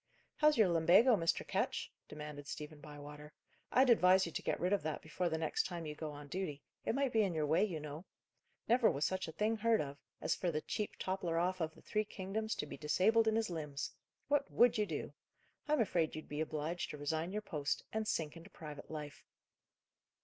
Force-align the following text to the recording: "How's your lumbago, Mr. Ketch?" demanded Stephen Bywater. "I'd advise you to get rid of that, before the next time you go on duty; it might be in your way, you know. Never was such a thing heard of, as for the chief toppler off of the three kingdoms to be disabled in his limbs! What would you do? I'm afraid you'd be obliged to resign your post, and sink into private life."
"How's 0.37 0.57
your 0.57 0.67
lumbago, 0.67 1.15
Mr. 1.15 1.47
Ketch?" 1.47 1.93
demanded 2.09 2.47
Stephen 2.47 2.81
Bywater. 2.81 3.33
"I'd 3.71 3.91
advise 3.91 4.25
you 4.25 4.31
to 4.31 4.41
get 4.41 4.59
rid 4.59 4.73
of 4.73 4.81
that, 4.81 4.99
before 5.03 5.29
the 5.29 5.37
next 5.37 5.67
time 5.67 5.85
you 5.85 5.93
go 5.93 6.09
on 6.11 6.27
duty; 6.27 6.63
it 6.83 6.95
might 6.95 7.13
be 7.13 7.21
in 7.21 7.35
your 7.35 7.45
way, 7.45 7.63
you 7.63 7.79
know. 7.79 8.05
Never 8.67 8.89
was 8.89 9.05
such 9.05 9.27
a 9.27 9.31
thing 9.31 9.57
heard 9.57 9.79
of, 9.79 9.99
as 10.19 10.33
for 10.33 10.49
the 10.49 10.61
chief 10.61 10.97
toppler 10.97 11.37
off 11.37 11.61
of 11.61 11.75
the 11.75 11.83
three 11.83 12.03
kingdoms 12.03 12.55
to 12.55 12.65
be 12.65 12.77
disabled 12.77 13.27
in 13.27 13.35
his 13.35 13.51
limbs! 13.51 13.91
What 14.27 14.49
would 14.49 14.75
you 14.75 14.87
do? 14.87 15.13
I'm 15.67 15.79
afraid 15.81 16.15
you'd 16.15 16.27
be 16.27 16.41
obliged 16.41 16.89
to 16.89 16.97
resign 16.97 17.31
your 17.31 17.43
post, 17.43 17.83
and 17.93 18.07
sink 18.07 18.35
into 18.35 18.49
private 18.49 18.89
life." 18.89 19.23